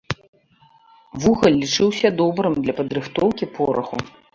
[1.25, 4.07] Вугаль лічыўся добрым для падрыхтоўкі пораху.